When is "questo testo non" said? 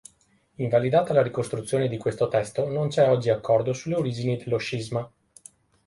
1.97-2.87